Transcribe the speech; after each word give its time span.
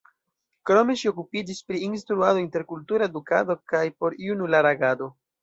Krome 0.69 0.95
ŝi 1.01 1.09
okupiĝis 1.11 1.59
pri 1.67 1.81
instruado, 1.89 2.41
interkultura 2.45 3.09
edukado 3.11 3.59
kaj 3.75 3.85
porjunulara 4.01 4.75
agado. 4.81 5.13